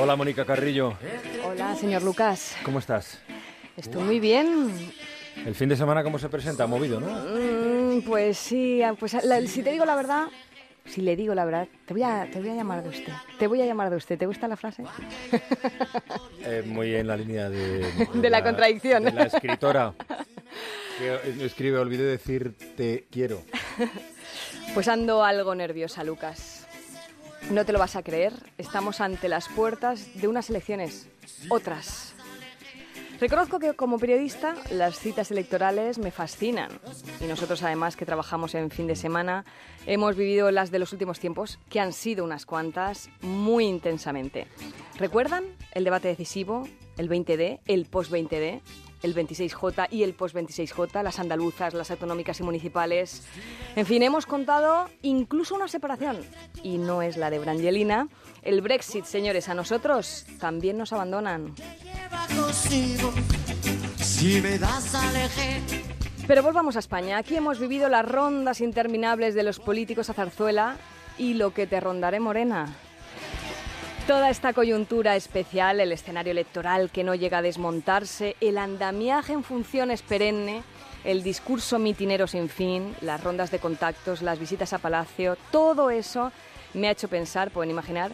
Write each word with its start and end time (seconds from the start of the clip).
Hola, 0.00 0.16
Mónica 0.16 0.44
Carrillo. 0.44 0.94
Hola, 1.44 1.76
señor 1.76 2.02
Lucas. 2.02 2.56
¿Cómo 2.64 2.80
estás? 2.80 3.20
Estoy 3.76 4.02
muy 4.02 4.18
bien. 4.18 4.90
El 5.44 5.54
fin 5.54 5.68
de 5.68 5.76
semana, 5.76 6.02
¿cómo 6.02 6.18
se 6.18 6.28
presenta? 6.28 6.66
Movido, 6.66 6.98
¿no? 6.98 7.06
Mm, 7.06 8.02
pues 8.02 8.36
sí, 8.36 8.82
ah, 8.82 8.94
pues 8.98 9.12
la- 9.24 9.40
si 9.46 9.62
te 9.62 9.70
digo 9.70 9.84
la 9.84 9.94
verdad, 9.94 10.26
si 10.86 11.02
le 11.02 11.14
digo 11.14 11.34
la 11.36 11.44
verdad, 11.44 11.68
te 11.86 11.94
voy 11.94 12.02
a, 12.02 12.28
te 12.32 12.40
voy 12.40 12.48
a 12.48 12.54
llamar 12.54 12.82
de 12.82 12.88
usted. 12.88 13.12
Te 13.38 13.46
voy 13.46 13.62
a 13.62 13.66
llamar 13.66 13.90
de 13.90 13.96
usted. 13.96 14.18
¿Te 14.18 14.26
gusta 14.26 14.48
la 14.48 14.56
frase? 14.56 14.82
Eh, 16.48 16.62
muy 16.64 16.94
en 16.94 17.08
la 17.08 17.16
línea 17.16 17.50
de... 17.50 17.84
De 18.14 18.30
la 18.30 18.40
contradicción. 18.44 19.02
De 19.02 19.10
la 19.10 19.24
escritora 19.24 19.94
que 20.98 21.44
escribe, 21.44 21.76
olvidé 21.78 22.04
decir 22.04 22.54
te 22.76 23.06
quiero. 23.10 23.42
Pues 24.72 24.86
ando 24.86 25.24
algo 25.24 25.56
nerviosa, 25.56 26.04
Lucas. 26.04 26.55
No 27.50 27.64
te 27.64 27.72
lo 27.72 27.78
vas 27.78 27.94
a 27.94 28.02
creer, 28.02 28.32
estamos 28.58 29.00
ante 29.00 29.28
las 29.28 29.48
puertas 29.48 30.20
de 30.20 30.26
unas 30.26 30.50
elecciones, 30.50 31.08
otras. 31.48 32.12
Reconozco 33.20 33.60
que 33.60 33.72
como 33.74 33.98
periodista 33.98 34.56
las 34.70 34.98
citas 34.98 35.30
electorales 35.30 35.98
me 35.98 36.10
fascinan 36.10 36.70
y 37.20 37.24
nosotros 37.24 37.62
además 37.62 37.96
que 37.96 38.04
trabajamos 38.04 38.54
en 38.54 38.70
fin 38.70 38.88
de 38.88 38.96
semana 38.96 39.44
hemos 39.86 40.16
vivido 40.16 40.50
las 40.50 40.70
de 40.70 40.80
los 40.80 40.92
últimos 40.92 41.20
tiempos, 41.20 41.58
que 41.70 41.80
han 41.80 41.92
sido 41.92 42.24
unas 42.24 42.44
cuantas, 42.46 43.08
muy 43.22 43.64
intensamente. 43.64 44.48
¿Recuerdan 44.98 45.44
el 45.72 45.84
debate 45.84 46.08
decisivo, 46.08 46.68
el 46.98 47.08
20D, 47.08 47.60
el 47.66 47.86
post-20D? 47.86 48.60
El 49.06 49.14
26J 49.14 49.88
y 49.90 50.02
el 50.02 50.14
post-26J, 50.14 51.02
las 51.02 51.18
andaluzas, 51.18 51.72
las 51.74 51.90
autonómicas 51.90 52.40
y 52.40 52.42
municipales. 52.42 53.22
En 53.76 53.86
fin, 53.86 54.02
hemos 54.02 54.26
contado 54.26 54.88
incluso 55.02 55.54
una 55.54 55.68
separación, 55.68 56.18
y 56.62 56.78
no 56.78 57.02
es 57.02 57.16
la 57.16 57.30
de 57.30 57.38
Brangelina. 57.38 58.08
El 58.42 58.60
Brexit, 58.60 59.04
señores, 59.04 59.48
a 59.48 59.54
nosotros 59.54 60.26
también 60.40 60.76
nos 60.76 60.92
abandonan. 60.92 61.54
Pero 66.26 66.42
volvamos 66.42 66.74
a 66.74 66.80
España. 66.80 67.18
Aquí 67.18 67.36
hemos 67.36 67.60
vivido 67.60 67.88
las 67.88 68.04
rondas 68.04 68.60
interminables 68.60 69.34
de 69.34 69.44
los 69.44 69.60
políticos 69.60 70.10
a 70.10 70.14
zarzuela 70.14 70.76
y 71.16 71.34
lo 71.34 71.54
que 71.54 71.68
te 71.68 71.78
rondaré, 71.78 72.18
Morena. 72.18 72.74
Toda 74.06 74.30
esta 74.30 74.52
coyuntura 74.52 75.16
especial, 75.16 75.80
el 75.80 75.90
escenario 75.90 76.30
electoral 76.30 76.90
que 76.92 77.02
no 77.02 77.16
llega 77.16 77.38
a 77.38 77.42
desmontarse, 77.42 78.36
el 78.40 78.56
andamiaje 78.56 79.32
en 79.32 79.42
funciones 79.42 80.02
perenne, 80.02 80.62
el 81.02 81.24
discurso 81.24 81.80
mitinero 81.80 82.28
sin 82.28 82.48
fin, 82.48 82.94
las 83.00 83.24
rondas 83.24 83.50
de 83.50 83.58
contactos, 83.58 84.22
las 84.22 84.38
visitas 84.38 84.72
a 84.72 84.78
Palacio, 84.78 85.36
todo 85.50 85.90
eso 85.90 86.30
me 86.72 86.86
ha 86.86 86.92
hecho 86.92 87.08
pensar, 87.08 87.50
pueden 87.50 87.72
imaginar, 87.72 88.12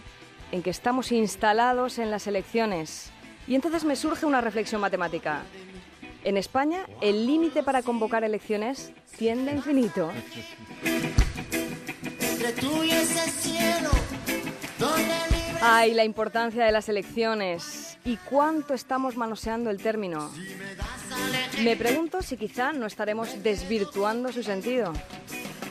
en 0.51 0.63
que 0.63 0.71
estamos 0.71 1.13
instalados 1.13 1.99
en 1.99 2.11
las 2.11 2.27
elecciones. 2.27 3.11
Y 3.47 3.55
entonces 3.55 3.85
me 3.85 3.95
surge 3.95 4.25
una 4.25 4.41
reflexión 4.41 4.81
matemática. 4.81 5.43
En 6.25 6.39
España, 6.39 6.87
el 7.03 7.27
límite 7.27 7.63
para 7.63 7.83
convocar 7.83 8.25
elecciones 8.25 8.93
tiende 9.19 9.51
a 9.51 9.55
infinito. 9.57 10.11
entre 12.23 12.53
tú 12.53 12.83
y 12.83 12.91
cielo, 12.93 13.91
donde 14.79 15.32
Ay, 15.65 15.95
la 15.95 16.05
importancia 16.05 16.65
de 16.65 16.73
las 16.73 16.89
elecciones 16.89 17.97
y 18.05 18.17
cuánto 18.17 18.75
estamos 18.75 19.17
manoseando 19.17 19.71
el 19.71 19.81
término. 19.81 20.29
Me 21.63 21.77
pregunto 21.77 22.21
si 22.21 22.37
quizá 22.37 22.73
no 22.73 22.85
estaremos 22.85 23.45
desvirtuando 23.45 24.33
su 24.33 24.43
sentido. 24.43 24.93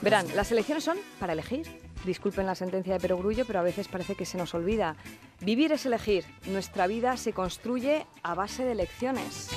Verán, 0.02 0.26
las 0.34 0.50
elecciones 0.54 0.86
son 0.86 0.98
para 1.20 1.34
elegir. 1.34 1.68
Disculpen 2.06 2.46
la 2.46 2.56
sentencia 2.56 2.94
de 2.94 3.02
Perogrullo, 3.02 3.46
pero 3.46 3.60
a 3.60 3.64
veces 3.64 3.90
parece 3.90 4.16
que 4.16 4.26
se 4.26 4.38
nos 4.38 4.54
olvida. 4.54 4.96
Vivir 5.42 5.74
es 5.74 5.86
elegir. 5.86 6.24
Nuestra 6.46 6.88
vida 6.88 7.18
se 7.18 7.34
construye 7.34 8.06
a 8.24 8.34
base 8.34 8.64
de 8.64 8.72
elecciones. 8.72 9.50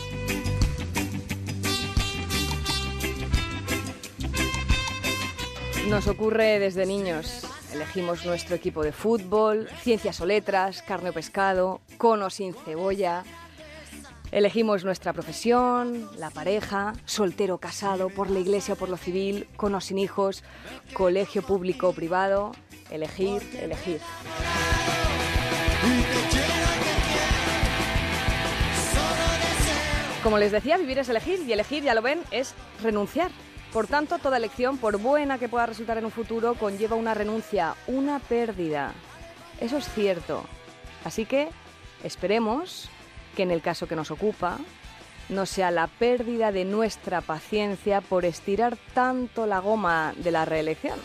Nos 5.88 6.08
ocurre 6.08 6.58
desde 6.58 6.86
niños. 6.86 7.53
Elegimos 7.74 8.24
nuestro 8.24 8.54
equipo 8.54 8.84
de 8.84 8.92
fútbol, 8.92 9.68
ciencias 9.82 10.20
o 10.20 10.26
letras, 10.26 10.80
carne 10.82 11.10
o 11.10 11.12
pescado, 11.12 11.80
cono 11.98 12.30
sin 12.30 12.54
cebolla. 12.54 13.24
Elegimos 14.30 14.84
nuestra 14.84 15.12
profesión, 15.12 16.08
la 16.16 16.30
pareja, 16.30 16.92
soltero 17.04 17.56
o 17.56 17.58
casado, 17.58 18.10
por 18.10 18.30
la 18.30 18.38
iglesia 18.38 18.74
o 18.74 18.76
por 18.76 18.88
lo 18.88 18.96
civil, 18.96 19.48
cono 19.56 19.80
sin 19.80 19.98
hijos, 19.98 20.44
colegio 20.92 21.42
público 21.42 21.88
o 21.88 21.92
privado. 21.92 22.52
Elegir, 22.90 23.42
elegir. 23.60 23.98
Como 30.22 30.38
les 30.38 30.52
decía, 30.52 30.76
vivir 30.78 31.00
es 31.00 31.08
elegir 31.08 31.40
y 31.44 31.52
elegir, 31.52 31.82
ya 31.82 31.94
lo 31.94 32.02
ven, 32.02 32.20
es 32.30 32.54
renunciar. 32.80 33.32
Por 33.74 33.88
tanto, 33.88 34.20
toda 34.20 34.36
elección, 34.36 34.78
por 34.78 34.98
buena 34.98 35.36
que 35.36 35.48
pueda 35.48 35.66
resultar 35.66 35.98
en 35.98 36.04
un 36.04 36.12
futuro, 36.12 36.54
conlleva 36.54 36.94
una 36.94 37.12
renuncia, 37.12 37.74
una 37.88 38.20
pérdida. 38.20 38.92
Eso 39.60 39.78
es 39.78 39.92
cierto. 39.92 40.44
Así 41.04 41.26
que 41.26 41.48
esperemos 42.04 42.88
que 43.34 43.42
en 43.42 43.50
el 43.50 43.62
caso 43.62 43.88
que 43.88 43.96
nos 43.96 44.12
ocupa, 44.12 44.58
no 45.28 45.44
sea 45.44 45.72
la 45.72 45.88
pérdida 45.88 46.52
de 46.52 46.64
nuestra 46.64 47.20
paciencia 47.20 48.00
por 48.00 48.24
estirar 48.24 48.76
tanto 48.94 49.44
la 49.44 49.58
goma 49.58 50.14
de 50.18 50.30
la 50.30 50.44
reelección. 50.44 51.00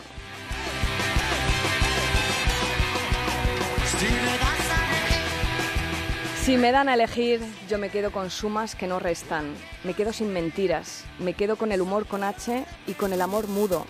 Si 6.50 6.56
me 6.56 6.72
dan 6.72 6.88
a 6.88 6.94
elegir, 6.94 7.40
yo 7.68 7.78
me 7.78 7.90
quedo 7.90 8.10
con 8.10 8.28
sumas 8.28 8.74
que 8.74 8.88
no 8.88 8.98
restan. 8.98 9.54
Me 9.84 9.94
quedo 9.94 10.12
sin 10.12 10.32
mentiras. 10.32 11.04
Me 11.20 11.34
quedo 11.34 11.54
con 11.54 11.70
el 11.70 11.80
humor 11.80 12.08
con 12.08 12.24
H 12.24 12.64
y 12.88 12.94
con 12.94 13.12
el 13.12 13.22
amor 13.22 13.46
mudo. 13.46 13.86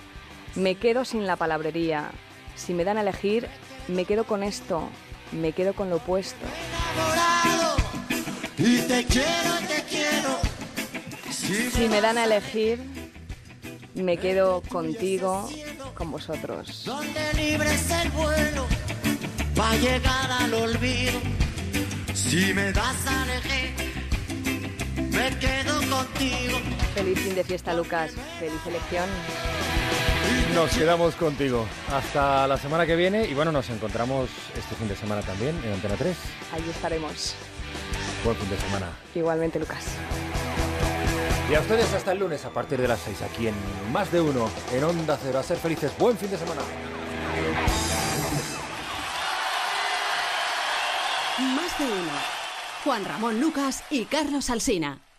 Me 0.56 0.74
quedo 0.74 1.06
sin 1.06 1.26
la 1.26 1.36
palabrería. 1.36 2.10
Si 2.56 2.74
me 2.74 2.84
dan 2.84 2.98
a 2.98 3.00
elegir, 3.00 3.48
me 3.88 4.04
quedo 4.04 4.24
con 4.24 4.42
esto. 4.42 4.90
Me 5.32 5.52
quedo 5.52 5.72
con 5.72 5.88
lo 5.88 5.96
opuesto. 5.96 6.44
enamorado, 6.92 7.76
y 8.58 8.76
te 8.80 9.06
quiero, 9.06 9.54
te 9.66 9.82
quiero. 9.88 10.38
Si 11.30 11.70
Si 11.70 11.88
me 11.88 12.02
dan 12.02 12.18
a 12.18 12.24
elegir, 12.24 12.78
me 13.94 14.18
quedo 14.18 14.60
contigo, 14.68 15.48
con 15.94 16.10
vosotros. 16.10 16.82
donde 16.84 17.32
libre 17.38 17.72
es 17.74 17.90
el 17.90 18.10
vuelo, 18.10 18.66
va 19.58 19.70
a 19.70 19.76
llegar 19.76 20.30
al 20.30 20.52
olvido. 20.52 21.39
Si 22.28 22.52
me 22.54 22.70
das 22.72 23.06
aleje, 23.06 23.74
me 25.10 25.38
quedo 25.38 25.74
contigo. 25.88 26.58
Feliz 26.94 27.18
fin 27.18 27.34
de 27.34 27.42
fiesta, 27.42 27.72
Lucas. 27.72 28.12
Feliz 28.38 28.60
elección. 28.66 29.08
Nos 30.54 30.70
quedamos 30.70 31.14
contigo. 31.14 31.66
Hasta 31.90 32.46
la 32.46 32.58
semana 32.58 32.86
que 32.86 32.94
viene 32.94 33.24
y 33.24 33.34
bueno, 33.34 33.52
nos 33.52 33.70
encontramos 33.70 34.28
este 34.56 34.74
fin 34.76 34.86
de 34.86 34.96
semana 34.96 35.22
también 35.22 35.58
en 35.64 35.72
Antena 35.72 35.94
3. 35.96 36.16
Ahí 36.52 36.70
estaremos. 36.70 37.34
Buen 38.22 38.36
fin 38.36 38.50
de 38.50 38.58
semana. 38.58 38.86
Igualmente, 39.14 39.58
Lucas. 39.58 39.84
Y 41.50 41.54
a 41.54 41.60
ustedes 41.60 41.92
hasta 41.94 42.12
el 42.12 42.18
lunes 42.18 42.44
a 42.44 42.50
partir 42.50 42.80
de 42.80 42.86
las 42.86 43.00
6 43.00 43.22
aquí 43.22 43.48
en 43.48 43.54
Más 43.92 44.12
de 44.12 44.20
Uno, 44.20 44.48
en 44.72 44.84
Onda 44.84 45.18
Cero. 45.20 45.38
A 45.38 45.42
ser 45.42 45.56
felices. 45.56 45.90
Buen 45.98 46.16
fin 46.16 46.30
de 46.30 46.36
semana. 46.36 46.60
Juan 52.84 53.04
Ramón 53.04 53.40
Lucas 53.40 53.84
y 53.90 54.04
Carlos 54.06 54.50
Alsina. 54.50 55.00